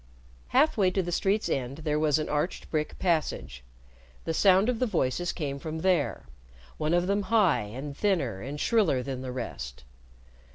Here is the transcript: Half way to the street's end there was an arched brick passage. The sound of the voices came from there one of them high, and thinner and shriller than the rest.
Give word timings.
Half 0.47 0.77
way 0.77 0.89
to 0.89 1.03
the 1.03 1.11
street's 1.11 1.47
end 1.47 1.77
there 1.85 1.99
was 1.99 2.17
an 2.17 2.27
arched 2.27 2.71
brick 2.71 2.97
passage. 2.97 3.63
The 4.25 4.33
sound 4.33 4.67
of 4.67 4.79
the 4.79 4.87
voices 4.87 5.31
came 5.31 5.59
from 5.59 5.81
there 5.81 6.25
one 6.79 6.95
of 6.95 7.05
them 7.05 7.21
high, 7.29 7.61
and 7.65 7.95
thinner 7.95 8.41
and 8.41 8.59
shriller 8.59 9.03
than 9.03 9.21
the 9.21 9.31
rest. 9.31 9.83